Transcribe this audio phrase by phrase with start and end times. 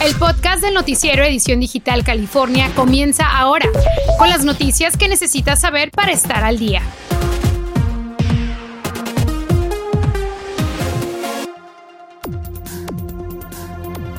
[0.00, 3.68] El podcast del noticiero Edición Digital California comienza ahora,
[4.16, 6.82] con las noticias que necesitas saber para estar al día.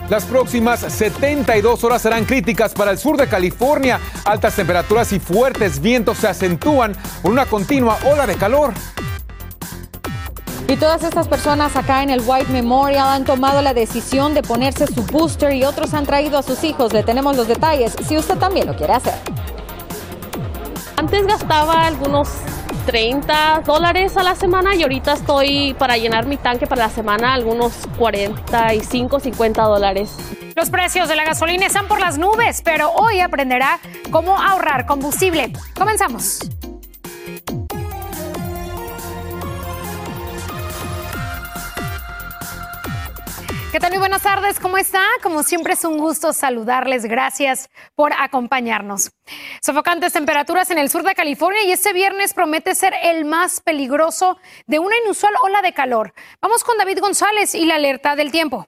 [0.09, 4.01] Las próximas 72 horas serán críticas para el sur de California.
[4.25, 8.73] Altas temperaturas y fuertes vientos se acentúan por una continua ola de calor.
[10.69, 14.85] Y todas estas personas acá en el White Memorial han tomado la decisión de ponerse
[14.85, 16.93] su booster y otros han traído a sus hijos.
[16.93, 19.15] Le tenemos los detalles si usted también lo quiere hacer.
[20.95, 22.29] Antes gastaba algunos
[22.85, 27.33] 30 dólares a la semana y ahorita estoy para llenar mi tanque para la semana
[27.33, 30.15] algunos 45, 50 dólares.
[30.55, 33.79] Los precios de la gasolina están por las nubes, pero hoy aprenderá
[34.11, 35.51] cómo ahorrar combustible.
[35.75, 36.58] Comenzamos.
[43.71, 43.91] ¿Qué tal?
[43.91, 45.03] Muy buenas tardes, ¿cómo está?
[45.21, 49.11] Como siempre es un gusto saludarles, gracias por acompañarnos.
[49.61, 54.39] Sofocantes temperaturas en el sur de California y este viernes promete ser el más peligroso
[54.65, 56.13] de una inusual ola de calor.
[56.41, 58.65] Vamos con David González y la alerta del tiempo.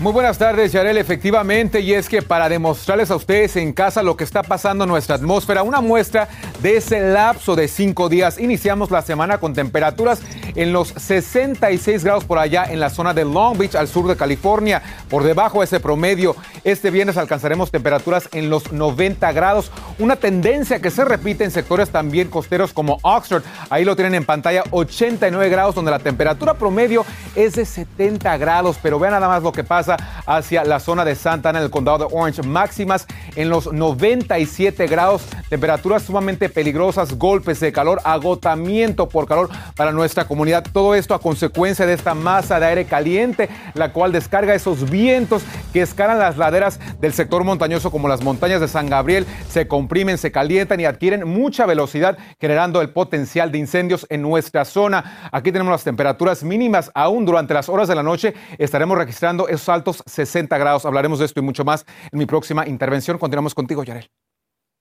[0.00, 0.96] Muy buenas tardes, Yarel.
[0.96, 4.88] Efectivamente, y es que para demostrarles a ustedes en casa lo que está pasando en
[4.88, 6.26] nuestra atmósfera, una muestra
[6.62, 8.38] de ese lapso de cinco días.
[8.38, 10.22] Iniciamos la semana con temperaturas
[10.54, 14.16] en los 66 grados por allá en la zona de Long Beach, al sur de
[14.16, 16.34] California, por debajo de ese promedio.
[16.64, 21.90] Este viernes alcanzaremos temperaturas en los 90 grados, una tendencia que se repite en sectores
[21.90, 23.42] también costeros como Oxford.
[23.68, 27.04] Ahí lo tienen en pantalla, 89 grados, donde la temperatura promedio
[27.34, 29.89] es de 70 grados, pero vean nada más lo que pasa
[30.26, 32.42] hacia la zona de Santa Ana, en el condado de Orange.
[32.42, 39.92] Máximas en los 97 grados, temperaturas sumamente peligrosas, golpes de calor, agotamiento por calor para
[39.92, 40.64] nuestra comunidad.
[40.72, 45.42] Todo esto a consecuencia de esta masa de aire caliente, la cual descarga esos vientos
[45.72, 50.18] que escalan las laderas del sector montañoso como las montañas de San Gabriel, se comprimen,
[50.18, 55.28] se calientan y adquieren mucha velocidad, generando el potencial de incendios en nuestra zona.
[55.32, 59.68] Aquí tenemos las temperaturas mínimas, aún durante las horas de la noche estaremos registrando esos
[59.68, 60.84] altos 60 grados.
[60.84, 63.18] Hablaremos de esto y mucho más en mi próxima intervención.
[63.18, 64.10] Continuamos contigo, Yarel.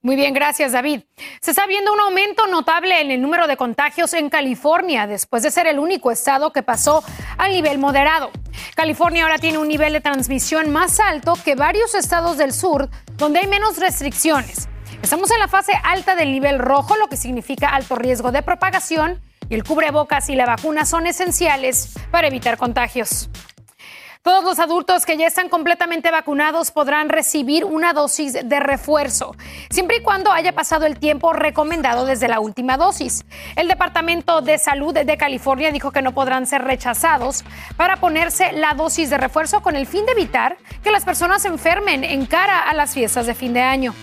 [0.02, 1.02] Muy bien, gracias David.
[1.42, 5.52] Se está viendo un aumento notable en el número de contagios en California después de
[5.52, 7.04] ser el único estado que pasó
[7.38, 8.32] al nivel moderado.
[8.76, 13.40] California ahora tiene un nivel de transmisión más alto que varios estados del sur donde
[13.40, 14.70] hay menos restricciones.
[15.02, 19.22] Estamos en la fase alta del nivel rojo, lo que significa alto riesgo de propagación
[19.50, 23.30] y el cubrebocas y la vacuna son esenciales para evitar contagios.
[24.22, 29.34] Todos los adultos que ya están completamente vacunados podrán recibir una dosis de refuerzo,
[29.70, 33.24] siempre y cuando haya pasado el tiempo recomendado desde la última dosis.
[33.56, 37.46] El Departamento de Salud de California dijo que no podrán ser rechazados
[37.78, 41.48] para ponerse la dosis de refuerzo con el fin de evitar que las personas se
[41.48, 43.96] enfermen en cara a las fiestas de fin de año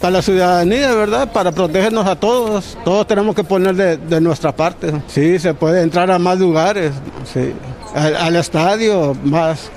[0.00, 1.32] para la ciudadanía, ¿verdad?
[1.32, 2.76] Para protegernos a todos.
[2.84, 4.92] Todos tenemos que poner de, nuestra parte.
[5.06, 6.92] Sí, se puede entrar a más lugares,
[7.32, 7.52] sí.
[7.94, 9.70] Al, estadio, más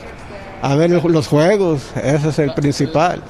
[0.62, 3.22] a ver los juegos, ese es el principal.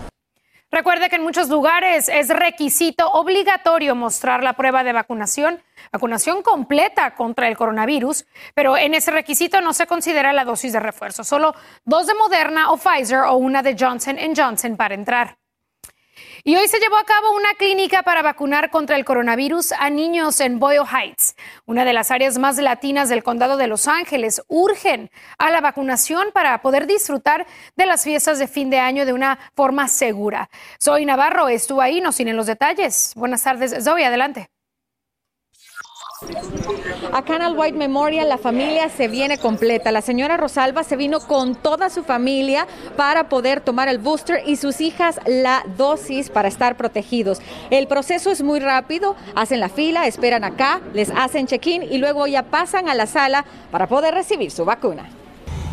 [0.72, 7.16] Recuerde que en muchos lugares es requisito obligatorio mostrar la prueba de vacunación, vacunación completa
[7.16, 11.56] contra el coronavirus, pero en ese requisito no se considera la dosis de refuerzo, solo
[11.86, 15.38] dos de Moderna o Pfizer o una de Johnson Johnson para entrar.
[16.48, 20.40] Y hoy se llevó a cabo una clínica para vacunar contra el coronavirus a niños
[20.40, 21.36] en Boyle Heights,
[21.66, 24.44] una de las áreas más latinas del condado de Los Ángeles.
[24.48, 29.14] Urgen a la vacunación para poder disfrutar de las fiestas de fin de año de
[29.14, 30.52] una forma segura.
[30.80, 33.14] Soy Navarro, estuvo ahí, nos tienen los detalles.
[33.16, 34.52] Buenas tardes, Zoe, adelante.
[37.16, 39.90] Acá en el White Memorial la familia se viene completa.
[39.94, 42.68] La señora Rosalba se vino con toda su familia
[42.98, 47.40] para poder tomar el booster y sus hijas la dosis para estar protegidos.
[47.70, 52.28] El proceso es muy rápido, hacen la fila, esperan acá, les hacen check-in y luego
[52.28, 55.08] ya pasan a la sala para poder recibir su vacuna.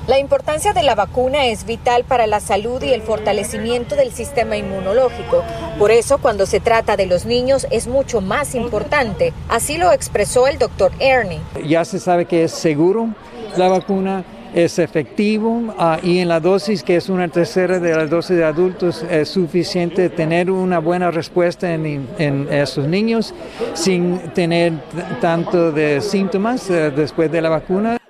[0.08, 4.56] La importancia de la vacuna es vital para la salud y el fortalecimiento del sistema
[4.56, 5.44] inmunológico.
[5.78, 9.32] Por eso, cuando se trata de los niños, es mucho más importante.
[9.48, 11.38] Así lo expresó el doctor Ernie.
[11.64, 13.10] Ya se sabe que es seguro
[13.56, 18.06] la vacuna, es efectivo ah, y en la dosis, que es una tercera de la
[18.06, 23.32] dosis de adultos, es suficiente tener una buena respuesta en, esos niños
[23.74, 24.72] sin tener
[25.20, 28.01] tanto de síntomas eh, después de la vacuna.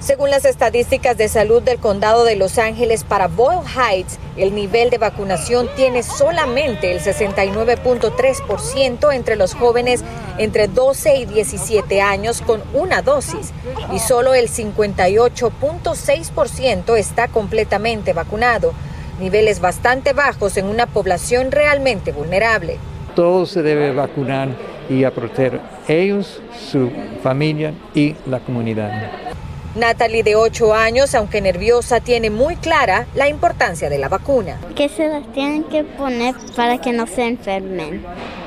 [0.00, 4.90] Según las estadísticas de salud del condado de Los Ángeles para Boyle Heights, el nivel
[4.90, 10.04] de vacunación tiene solamente el 69.3% entre los jóvenes
[10.36, 13.54] entre 12 y 17 años con una dosis
[13.94, 18.74] y solo el 58.6% está completamente vacunado,
[19.20, 22.76] niveles bastante bajos en una población realmente vulnerable.
[23.14, 24.48] Todo se debe vacunar
[24.90, 26.90] y a proteger ellos, su
[27.22, 29.33] familia y la comunidad.
[29.74, 34.56] Natalie, de 8 años, aunque nerviosa, tiene muy clara la importancia de la vacuna.
[34.76, 38.04] Que se las tienen que poner para que no se enfermen.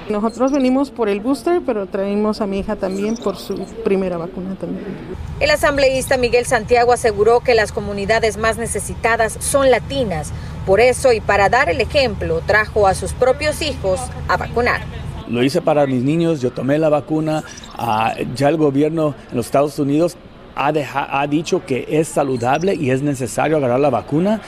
[0.10, 4.56] Nosotros venimos por el booster, pero traemos a mi hija también por su primera vacuna
[4.56, 4.86] también.
[5.42, 10.32] El asambleísta Miguel Santiago aseguró que las comunidades más necesitadas son latinas.
[10.66, 14.82] Por eso y para dar el ejemplo, trajo a sus propios hijos a vacunar.
[15.28, 17.44] Lo hice para mis niños, yo tomé la vacuna,
[17.78, 20.16] ah, ya el gobierno en los Estados Unidos
[20.58, 24.42] ha, dicho que es saludable y es necesario agarrar la vacuna.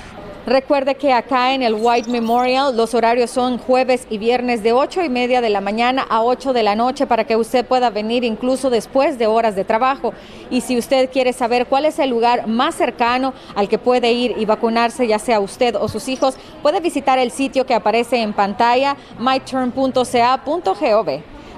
[0.45, 5.03] Recuerde que acá en el White Memorial los horarios son jueves y viernes de 8
[5.03, 8.23] y media de la mañana a 8 de la noche para que usted pueda venir
[8.23, 10.13] incluso después de horas de trabajo.
[10.49, 14.33] Y si usted quiere saber cuál es el lugar más cercano al que puede ir
[14.39, 18.33] y vacunarse, ya sea usted o sus hijos, puede visitar el sitio que aparece en
[18.33, 21.09] pantalla, myturn.ca.gov.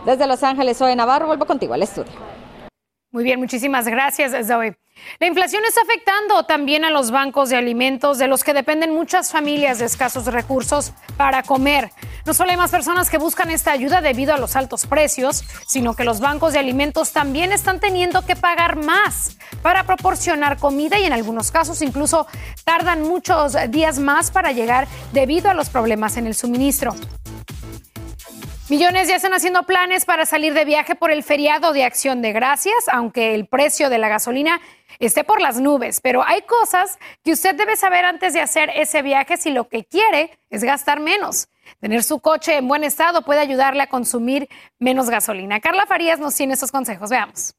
[0.06, 2.31] Desde Los Ángeles, soy Navarro, vuelvo contigo al estudio.
[3.12, 4.78] Muy bien, muchísimas gracias, Zoe.
[5.20, 9.32] La inflación está afectando también a los bancos de alimentos de los que dependen muchas
[9.32, 11.92] familias de escasos recursos para comer.
[12.26, 15.94] No solo hay más personas que buscan esta ayuda debido a los altos precios, sino
[15.94, 21.04] que los bancos de alimentos también están teniendo que pagar más para proporcionar comida y
[21.04, 22.28] en algunos casos incluso
[22.64, 26.96] tardan muchos días más para llegar debido a los problemas en el suministro.
[28.72, 32.32] Millones ya están haciendo planes para salir de viaje por el feriado de Acción de
[32.32, 34.62] Gracias, aunque el precio de la gasolina
[34.98, 36.00] esté por las nubes.
[36.00, 39.84] Pero hay cosas que usted debe saber antes de hacer ese viaje si lo que
[39.84, 41.50] quiere es gastar menos.
[41.82, 44.48] Tener su coche en buen estado puede ayudarle a consumir
[44.80, 45.60] menos gasolina.
[45.60, 47.10] Carla Farías nos tiene esos consejos.
[47.10, 47.54] Veamos.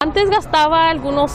[0.00, 1.32] Antes gastaba algunos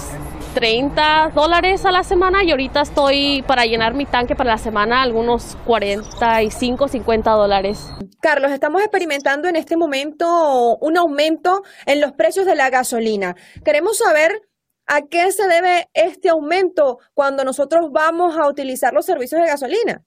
[0.54, 5.02] 30 dólares a la semana y ahorita estoy para llenar mi tanque para la semana
[5.02, 7.88] algunos 45, 50 dólares.
[8.22, 13.36] Carlos, estamos experimentando en este momento un aumento en los precios de la gasolina.
[13.64, 14.42] Queremos saber
[14.88, 20.04] a qué se debe este aumento cuando nosotros vamos a utilizar los servicios de gasolina.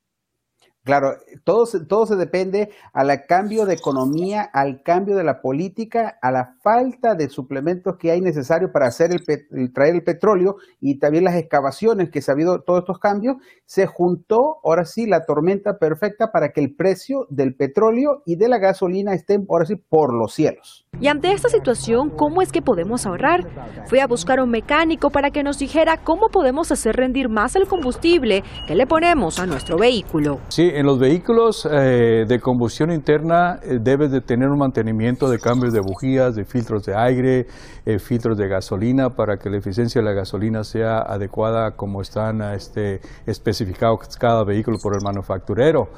[0.85, 6.33] Claro, todo todo se depende al cambio de economía, al cambio de la política, a
[6.33, 11.23] la falta de suplementos que hay necesario para hacer el, traer el petróleo y también
[11.23, 13.37] las excavaciones que se ha habido todos estos cambios.
[13.65, 18.49] Se juntó ahora sí la tormenta perfecta para que el precio del petróleo y de
[18.49, 20.82] la gasolina estén ahora sí por los cielos.
[21.03, 23.41] Y ante esta situación, ¿cómo es que podemos ahorrar?
[23.87, 27.67] Fui a buscar un mecánico para que nos dijera cómo podemos hacer rendir más el
[27.67, 30.39] combustible que le ponemos a nuestro vehículo.
[30.47, 35.41] Sí, en los vehículos eh, de combustión interna eh, debes de tener un mantenimiento de
[35.41, 37.47] cambios de bujías, de filtros de aire,
[37.85, 42.43] eh, filtros de gasolina para que la eficiencia de la gasolina sea adecuada como están
[42.55, 45.89] este, especificados cada vehículo por el manufacturero.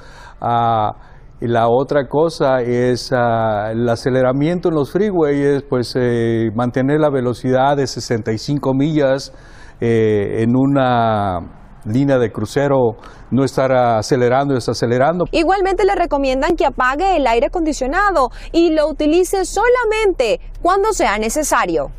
[0.40, 7.00] Ah, y la otra cosa es ah, el aceleramiento en los freeways, pues eh, mantener
[7.00, 9.32] la velocidad de 65 millas
[9.80, 11.40] eh, en una
[11.84, 12.96] línea de crucero,
[13.30, 15.24] no estar acelerando y desacelerando.
[15.32, 21.90] Igualmente le recomiendan que apague el aire acondicionado y lo utilice solamente cuando sea necesario.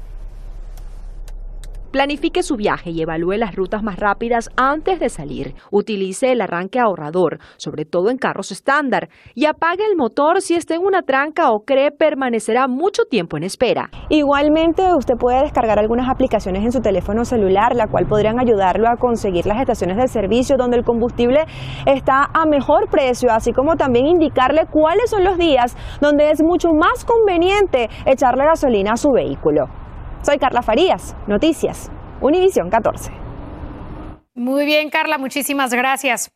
[1.95, 5.55] Planifique su viaje y evalúe las rutas más rápidas antes de salir.
[5.71, 10.75] Utilice el arranque ahorrador, sobre todo en carros estándar, y apague el motor si está
[10.75, 13.91] en una tranca o cree permanecerá mucho tiempo en espera.
[14.09, 18.97] Igualmente, usted puede descargar algunas aplicaciones en su teléfono celular, la cual podrían ayudarlo a
[18.97, 21.45] conseguir las estaciones de servicio donde el combustible
[21.85, 26.73] está a mejor precio, así como también indicarle cuáles son los días donde es mucho
[26.73, 29.84] más conveniente echarle gasolina a su vehículo.
[30.25, 33.11] Soy Carla Farías, Noticias, Univisión 14.
[34.33, 36.31] Muy bien, Carla, muchísimas gracias.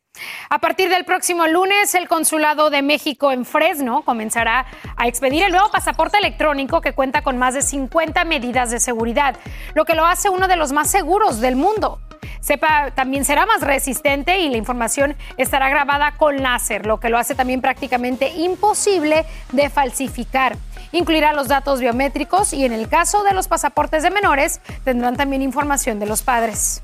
[0.52, 5.52] A partir del próximo lunes, el Consulado de México en Fresno comenzará a expedir el
[5.52, 9.36] nuevo pasaporte electrónico que cuenta con más de 50 medidas de seguridad,
[9.74, 12.00] lo que lo hace uno de los más seguros del mundo.
[12.42, 17.18] Sepa también será más resistente y la información estará grabada con láser, lo que lo
[17.18, 20.58] hace también prácticamente imposible de falsificar.
[20.92, 25.42] Incluirá los datos biométricos y en el caso de los pasaportes de menores tendrán también
[25.42, 26.82] información de los padres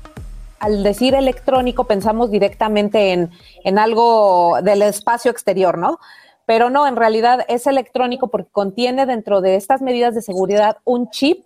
[0.58, 3.30] al decir electrónico pensamos directamente en,
[3.62, 6.00] en, algo del espacio exterior, ¿no?
[6.46, 11.10] Pero no, en realidad es electrónico porque contiene dentro de estas medidas de seguridad un
[11.10, 11.44] chip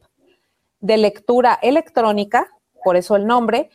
[0.79, 2.47] de lectura electrónica
[2.83, 3.71] por eso el nombre.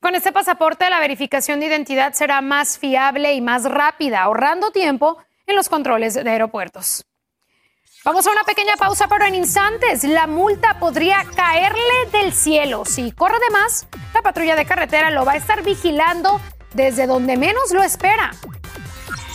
[0.00, 5.18] Con este pasaporte, la verificación de identidad será más fiable y más rápida, ahorrando tiempo
[5.46, 7.04] en los controles de aeropuertos.
[8.08, 12.84] Vamos a una pequeña pausa, pero en instantes la multa podría caerle del cielo.
[12.86, 16.40] Si corre de más, la patrulla de carretera lo va a estar vigilando
[16.72, 18.30] desde donde menos lo espera.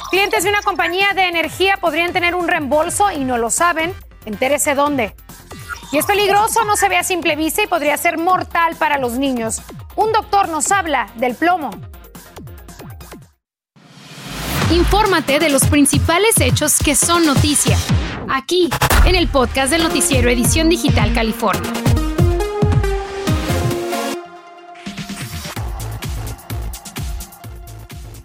[0.10, 3.94] Clientes de una compañía de energía podrían tener un reembolso y no lo saben.
[4.26, 5.16] Entérese dónde.
[5.92, 9.20] Y es peligroso, no se ve a simple vista y podría ser mortal para los
[9.20, 9.62] niños.
[9.96, 11.70] Un doctor nos habla del plomo.
[14.72, 17.78] Infórmate de los principales hechos que son noticia,
[18.34, 18.68] aquí,
[19.06, 21.72] en el podcast del noticiero Edición Digital California.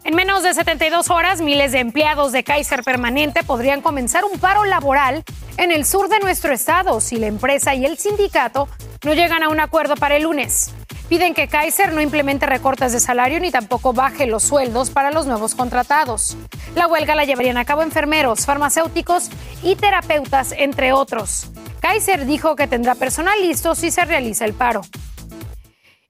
[0.04, 4.64] En menos de 72 horas, miles de empleados de Kaiser Permanente podrían comenzar un paro
[4.64, 5.22] laboral
[5.58, 8.66] en el sur de nuestro estado si la empresa y el sindicato
[9.04, 10.72] no llegan a un acuerdo para el lunes.
[11.08, 15.26] Piden que Kaiser no implemente recortes de salario ni tampoco baje los sueldos para los
[15.26, 16.36] nuevos contratados.
[16.74, 19.30] La huelga la llevarían a cabo enfermeros, farmacéuticos
[19.62, 21.50] y terapeutas, entre otros.
[21.80, 24.82] Kaiser dijo que tendrá personal listo si se realiza el paro.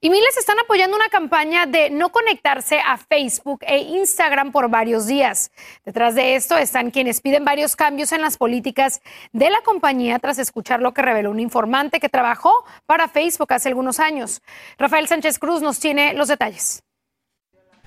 [0.01, 5.09] Y miles están apoyando una campaña de no conectarse a Facebook e Instagram por varios
[5.09, 5.51] días.
[5.85, 9.01] Detrás de esto están quienes piden varios cambios en las políticas
[9.33, 12.53] de la compañía tras escuchar lo que reveló un informante que trabajó
[12.87, 14.41] para Facebook hace algunos años.
[14.79, 16.85] Rafael Sánchez Cruz nos tiene los detalles.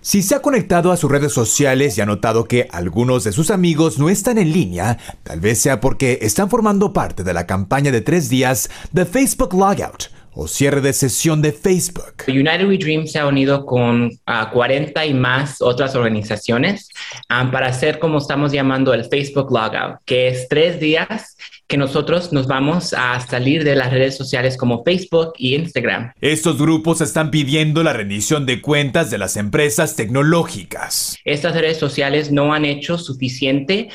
[0.01, 3.51] Si se ha conectado a sus redes sociales y ha notado que algunos de sus
[3.51, 7.89] amigos no están en línea, tal vez sea porque están formando parte de la campaña
[7.89, 12.23] de tres días de Facebook Logout o cierre de sesión de Facebook.
[12.27, 14.11] United We Dream se ha unido con
[14.53, 16.89] 40 y más otras organizaciones
[17.27, 21.38] para hacer como estamos llamando el Facebook Logout, que es tres días
[21.71, 26.11] que nosotros nos vamos a salir de las redes sociales como Facebook y Instagram.
[26.19, 31.17] Estos grupos están pidiendo la rendición de cuentas de las empresas tecnológicas.
[31.23, 33.87] Estas redes sociales no han hecho suficiente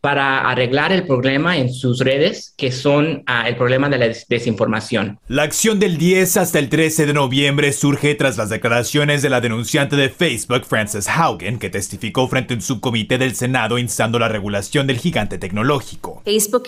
[0.00, 5.18] para arreglar el problema en sus redes, que son ah, el problema de la desinformación.
[5.26, 9.40] La acción del 10 hasta el 13 de noviembre surge tras las declaraciones de la
[9.40, 14.28] denunciante de Facebook, Frances Haugen, que testificó frente a un subcomité del Senado instando la
[14.28, 16.22] regulación del gigante tecnológico.
[16.24, 16.62] Facebook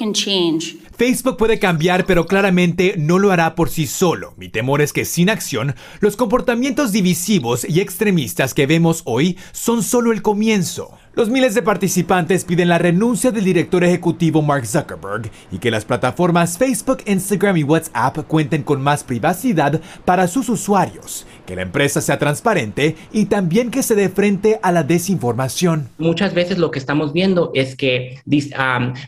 [0.97, 4.33] Facebook puede cambiar, pero claramente no lo hará por sí solo.
[4.39, 9.83] Mi temor es que sin acción, los comportamientos divisivos y extremistas que vemos hoy son
[9.83, 10.97] solo el comienzo.
[11.17, 15.87] Los miles de participantes piden la renuncia del director ejecutivo Mark Zuckerberg y que las
[15.87, 22.01] plataformas Facebook, Instagram y WhatsApp cuenten con más privacidad para sus usuarios, que la empresa
[22.01, 25.89] sea transparente y también que se dé frente a la desinformación.
[25.99, 28.21] Muchas veces lo que estamos viendo es que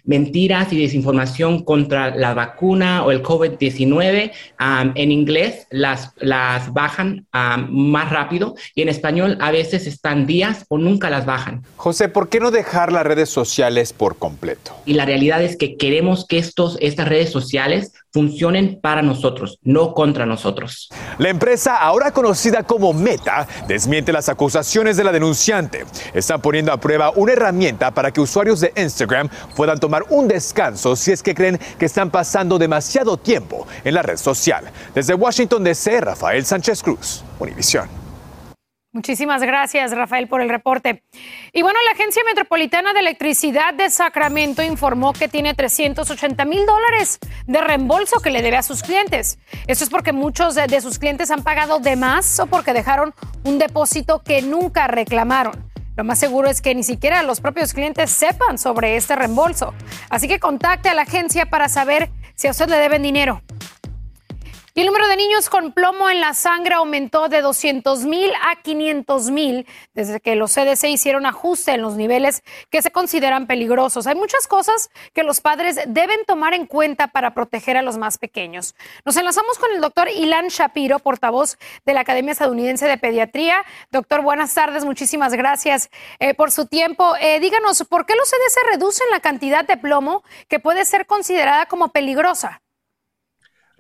[0.05, 4.31] mentiras y desinformación contra la vacuna o el COVID-19
[4.95, 10.79] en inglés las, las bajan más rápido y en español a veces están días o
[10.79, 11.63] nunca las bajan.
[12.13, 14.73] ¿por qué no dejar las redes sociales por completo?
[14.87, 19.95] Y la realidad es que queremos que estos, estas redes sociales funcionen para nosotros, no
[19.95, 20.89] contra nosotros.
[21.19, 25.87] La empresa, ahora conocida como Meta, desmiente las acusaciones de la denunciante.
[26.13, 30.95] Están poniendo a prueba una herramienta para que usuarios de Instagram puedan tomar un descanso
[30.95, 34.71] si es que creen que están pasando demasiado tiempo en la red social.
[34.95, 38.08] Desde Washington DC, Rafael Sánchez Cruz, Univisión.
[38.99, 41.05] Muchísimas gracias, Rafael, por el reporte.
[41.53, 47.21] Y bueno, la Agencia Metropolitana de Electricidad de Sacramento informó que tiene 380 mil dólares
[47.47, 49.39] de reembolso que le debe a sus clientes.
[49.69, 53.15] Esto es porque muchos de sus clientes han pagado de más o porque dejaron
[53.45, 55.71] un depósito que nunca reclamaron.
[55.97, 59.75] Lo más seguro es que ni siquiera los propios clientes sepan sobre este reembolso.
[60.11, 63.43] Así que contacte a la agencia para saber si a usted le deben dinero.
[64.79, 68.63] Y el número de niños con plomo en la sangre aumentó de 200 mil a
[68.63, 74.07] 500 mil desde que los CDC hicieron ajuste en los niveles que se consideran peligrosos.
[74.07, 78.19] Hay muchas cosas que los padres deben tomar en cuenta para proteger a los más
[78.19, 78.77] pequeños.
[79.05, 83.65] Nos enlazamos con el doctor Ilan Shapiro, portavoz de la Academia Estadounidense de Pediatría.
[83.91, 84.85] Doctor, buenas tardes.
[84.85, 87.17] Muchísimas gracias eh, por su tiempo.
[87.21, 91.67] Eh, díganos, ¿por qué los CDC reducen la cantidad de plomo que puede ser considerada
[91.67, 92.63] como peligrosa?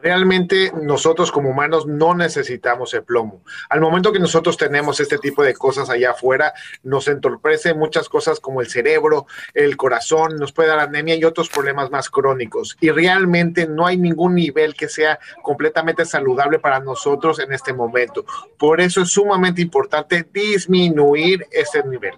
[0.00, 3.43] Realmente nosotros como humanos no necesitamos el plomo.
[3.69, 6.52] Al momento que nosotros tenemos este tipo de cosas allá afuera,
[6.85, 11.49] nos entorpece muchas cosas como el cerebro, el corazón, nos puede dar anemia y otros
[11.49, 12.76] problemas más crónicos.
[12.81, 18.25] Y realmente no hay ningún nivel que sea completamente saludable para nosotros en este momento.
[18.57, 22.14] Por eso es sumamente importante disminuir ese nivel.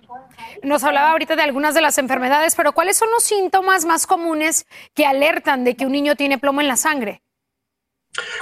[0.62, 4.66] Nos hablaba ahorita de algunas de las enfermedades, pero ¿cuáles son los síntomas más comunes
[4.94, 7.22] que alertan de que un niño tiene plomo en la sangre?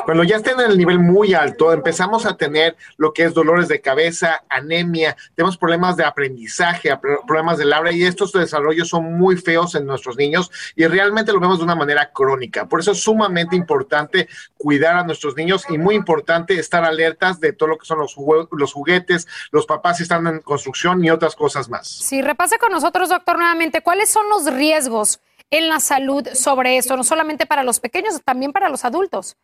[0.05, 3.69] Cuando ya estén en el nivel muy alto, empezamos a tener lo que es dolores
[3.69, 6.91] de cabeza, anemia, tenemos problemas de aprendizaje,
[7.27, 11.41] problemas del habla y estos desarrollos son muy feos en nuestros niños y realmente lo
[11.41, 12.67] vemos de una manera crónica.
[12.67, 17.53] Por eso es sumamente importante cuidar a nuestros niños y muy importante estar alertas de
[17.53, 18.17] todo lo que son los,
[18.51, 21.89] los juguetes, los papás si están en construcción y otras cosas más.
[21.89, 25.21] Si repase con nosotros, doctor, nuevamente, ¿cuáles son los riesgos
[25.51, 26.97] en la salud sobre esto?
[26.97, 29.37] No solamente para los pequeños, también para los adultos.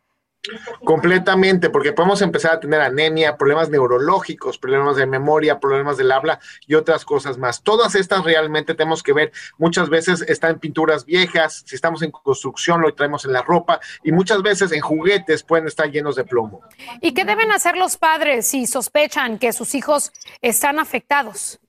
[0.83, 6.39] Completamente, porque podemos empezar a tener anemia, problemas neurológicos, problemas de memoria, problemas del habla
[6.67, 7.63] y otras cosas más.
[7.63, 12.81] Todas estas realmente tenemos que ver, muchas veces están pinturas viejas, si estamos en construcción
[12.81, 16.61] lo traemos en la ropa y muchas veces en juguetes pueden estar llenos de plomo.
[17.01, 20.11] ¿Y qué deben hacer los padres si sospechan que sus hijos
[20.41, 21.59] están afectados?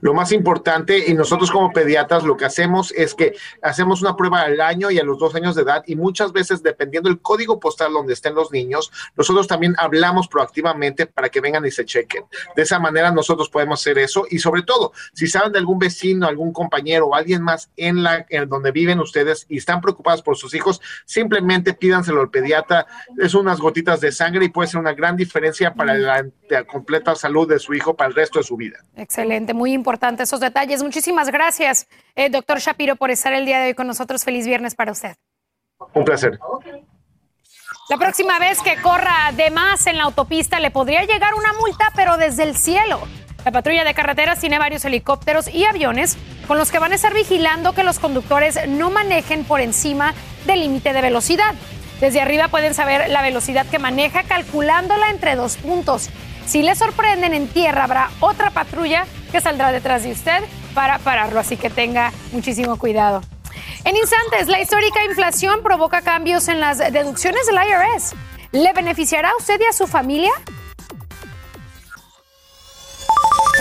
[0.00, 4.42] Lo más importante, y nosotros como pediatras lo que hacemos es que hacemos una prueba
[4.42, 7.60] al año y a los dos años de edad y muchas veces dependiendo del código
[7.60, 12.24] postal donde estén los niños, nosotros también hablamos proactivamente para que vengan y se chequen.
[12.56, 16.26] De esa manera nosotros podemos hacer eso y sobre todo, si saben de algún vecino,
[16.26, 20.36] algún compañero o alguien más en la en donde viven ustedes y están preocupados por
[20.36, 22.86] sus hijos, simplemente pídanselo al pediatra.
[23.18, 27.14] Es unas gotitas de sangre y puede ser una gran diferencia para la, la completa
[27.14, 28.78] salud de su hijo para el resto de su vida.
[28.96, 30.82] Excelente muy importante esos detalles.
[30.82, 31.86] Muchísimas gracias,
[32.16, 34.24] eh, doctor Shapiro, por estar el día de hoy con nosotros.
[34.24, 35.16] Feliz viernes para usted.
[35.92, 36.38] Un placer.
[37.90, 41.92] La próxima vez que corra de más en la autopista le podría llegar una multa,
[41.94, 43.00] pero desde el cielo.
[43.44, 46.16] La patrulla de carreteras tiene varios helicópteros y aviones
[46.48, 50.14] con los que van a estar vigilando que los conductores no manejen por encima
[50.46, 51.54] del límite de velocidad.
[52.00, 56.08] Desde arriba pueden saber la velocidad que maneja calculándola entre dos puntos.
[56.46, 60.42] Si le sorprenden en tierra, habrá otra patrulla que saldrá detrás de usted
[60.74, 63.22] para pararlo, así que tenga muchísimo cuidado.
[63.84, 68.14] En instantes, la histórica inflación provoca cambios en las deducciones del IRS.
[68.52, 70.32] ¿Le beneficiará a usted y a su familia?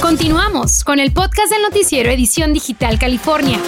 [0.01, 3.59] Continuamos con el podcast del noticiero Edición Digital California.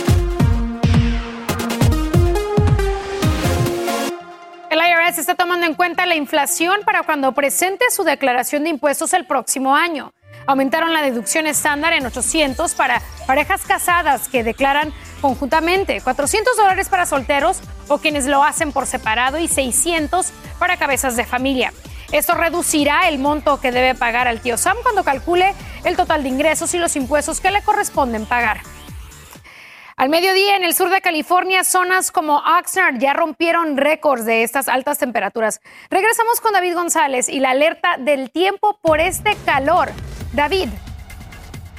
[5.64, 10.14] En cuenta la inflación para cuando presente su declaración de impuestos el próximo año.
[10.48, 17.06] Aumentaron la deducción estándar en 800 para parejas casadas que declaran conjuntamente, 400 dólares para
[17.06, 21.74] solteros o quienes lo hacen por separado y 600 para cabezas de familia.
[22.12, 25.54] Esto reducirá el monto que debe pagar al tío Sam cuando calcule
[25.86, 28.62] el total de ingresos y los impuestos que le corresponden pagar.
[30.02, 34.68] Al mediodía, en el sur de California, zonas como Oxnard ya rompieron récords de estas
[34.68, 35.62] altas temperaturas.
[35.92, 39.90] Regresamos con David González y la alerta del tiempo por este calor.
[40.34, 40.70] David.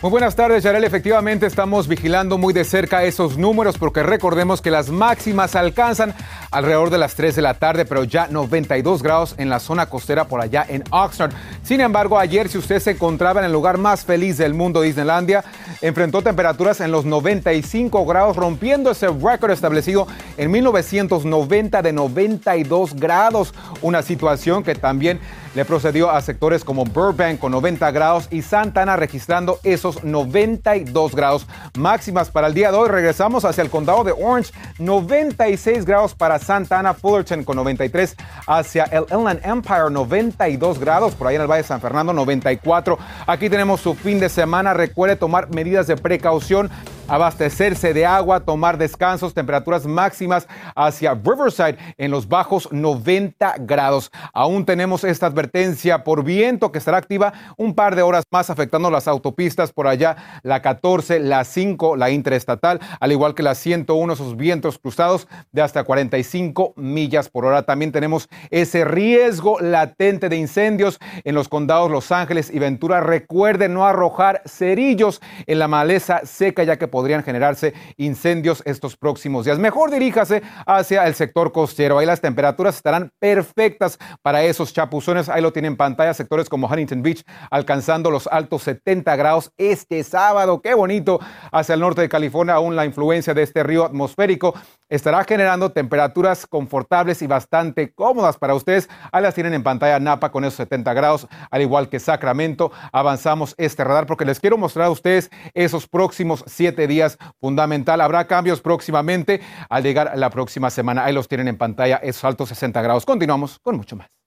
[0.02, 0.84] Muy buenas tardes, Yarel.
[0.84, 6.14] Efectivamente, estamos vigilando muy de cerca esos números porque recordemos que las máximas alcanzan
[6.52, 10.28] alrededor de las 3 de la tarde, pero ya 92 grados en la zona costera
[10.28, 11.32] por allá en Oxnard.
[11.62, 15.42] Sin embargo, ayer, si usted se encontraba en el lugar más feliz del mundo, Disneylandia,
[15.80, 23.54] enfrentó temperaturas en los 95 grados, rompiendo ese récord establecido en 1990 de 92 grados.
[23.80, 25.18] Una situación que también
[25.54, 31.46] le procedió a sectores como Burbank con 90 grados y Santana registrando esos 92 grados
[31.76, 32.88] máximas para el día de hoy.
[32.88, 39.04] Regresamos hacia el condado de Orange, 96 grados para Santana, Fullerton con 93 hacia el
[39.10, 42.98] Inland Empire, 92 grados por ahí en el Valle de San Fernando, 94.
[43.26, 44.74] Aquí tenemos su fin de semana.
[44.74, 46.70] Recuerde tomar medidas de precaución
[47.08, 54.10] abastecerse de agua, tomar descansos, temperaturas máximas hacia Riverside en los bajos 90 grados.
[54.32, 58.90] Aún tenemos esta advertencia por viento que estará activa un par de horas más afectando
[58.90, 64.12] las autopistas por allá, la 14, la 5, la interestatal, al igual que la 101,
[64.12, 67.62] esos vientos cruzados de hasta 45 millas por hora.
[67.62, 73.00] También tenemos ese riesgo latente de incendios en los condados Los Ángeles y Ventura.
[73.00, 79.44] Recuerde no arrojar cerillos en la maleza seca ya que podrían generarse incendios estos próximos
[79.44, 79.58] días.
[79.58, 81.98] Mejor diríjase hacia el sector costero.
[81.98, 85.28] Ahí las temperaturas estarán perfectas para esos chapuzones.
[85.28, 86.14] Ahí lo tienen en pantalla.
[86.14, 90.60] Sectores como Huntington Beach alcanzando los altos 70 grados este sábado.
[90.62, 91.18] Qué bonito.
[91.50, 94.54] Hacia el norte de California, aún la influencia de este río atmosférico
[94.92, 98.90] estará generando temperaturas confortables y bastante cómodas para ustedes.
[99.10, 102.70] Ahí las tienen en pantalla Napa con esos 70 grados, al igual que Sacramento.
[102.92, 108.02] Avanzamos este radar porque les quiero mostrar a ustedes esos próximos siete días fundamental.
[108.02, 111.04] Habrá cambios próximamente al llegar la próxima semana.
[111.04, 113.06] Ahí los tienen en pantalla esos altos 60 grados.
[113.06, 114.21] Continuamos con mucho más.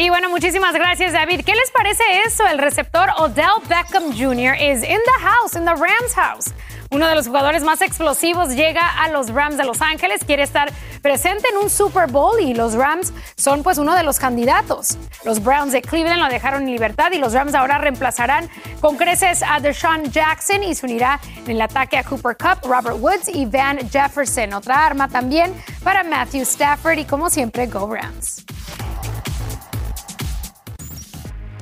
[0.00, 1.42] Y bueno, muchísimas gracias, David.
[1.44, 2.46] ¿Qué les parece eso?
[2.46, 4.54] El receptor Odell Beckham Jr.
[4.54, 6.54] is in the house, in the Rams house.
[6.90, 10.72] Uno de los jugadores más explosivos llega a los Rams de Los Ángeles, quiere estar
[11.02, 14.96] presente en un Super Bowl y los Rams son pues uno de los candidatos.
[15.26, 18.48] Los Browns de Cleveland lo dejaron en libertad y los Rams ahora reemplazarán
[18.80, 22.96] con creces a Deshaun Jackson y se unirá en el ataque a Cooper Cup, Robert
[22.98, 24.54] Woods y Van Jefferson.
[24.54, 28.46] Otra arma también para Matthew Stafford y como siempre, Go Rams.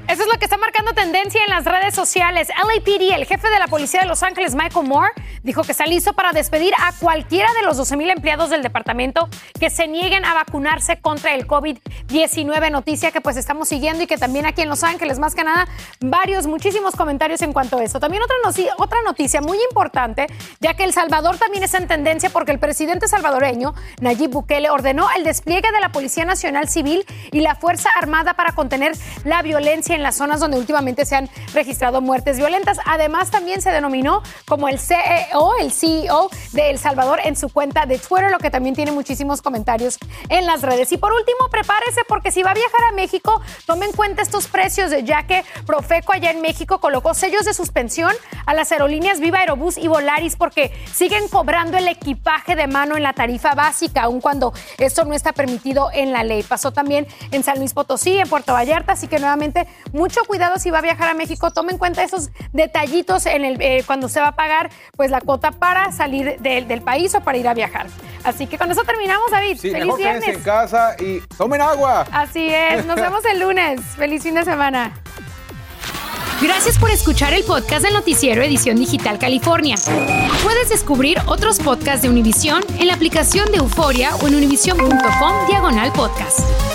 [0.08, 2.48] Eso es lo que está marcando tendencia en las redes sociales.
[2.48, 6.14] LAPD, el jefe de la policía de Los Ángeles, Michael Moore, dijo que está listo
[6.14, 9.28] para despedir a cualquiera de los 12 mil empleados del departamento
[9.60, 12.70] que se nieguen a vacunarse contra el COVID-19.
[12.70, 15.68] Noticia que pues estamos siguiendo y que también aquí en Los Ángeles, más que nada,
[16.00, 18.00] varios, muchísimos comentarios en cuanto a esto.
[18.00, 18.36] También otra,
[18.78, 20.26] otra noticia muy importante,
[20.58, 25.10] ya que El Salvador también está en tendencia porque el presidente salvadoreño, Nayib Bukele, ordenó
[25.14, 29.97] el despliegue de la Policía Nacional Civil y la Fuerza Armada para contener la violencia
[29.98, 32.78] en las zonas donde últimamente se han registrado muertes violentas.
[32.86, 37.84] Además, también se denominó como el CEO, el CEO de El Salvador en su cuenta
[37.84, 40.90] de Twitter, lo que también tiene muchísimos comentarios en las redes.
[40.92, 44.48] Y por último, prepárese porque si va a viajar a México, tome en cuenta estos
[44.48, 48.12] precios, ya que Profeco allá en México colocó sellos de suspensión
[48.46, 53.02] a las aerolíneas Viva Aerobús y Volaris porque siguen cobrando el equipaje de mano en
[53.02, 56.42] la tarifa básica, aun cuando esto no está permitido en la ley.
[56.42, 60.70] Pasó también en San Luis Potosí, en Puerto Vallarta, así que nuevamente mucho cuidado si
[60.70, 61.50] va a viajar a México.
[61.50, 65.20] Tome en cuenta esos detallitos en el, eh, cuando se va a pagar pues la
[65.20, 67.86] cuota para salir del país o para ir a viajar.
[68.24, 69.58] Así que con eso terminamos, David.
[69.60, 70.28] Sí, Feliz viernes.
[70.28, 72.06] en casa y tomen agua.
[72.12, 72.84] Así es.
[72.86, 73.80] Nos vemos el lunes.
[73.96, 74.92] Feliz fin de semana.
[76.40, 79.74] Gracias por escuchar el podcast del noticiero Edición Digital California.
[80.44, 85.92] Puedes descubrir otros podcasts de Univision en la aplicación de Euforia o en univision.com diagonal
[85.92, 86.67] podcast.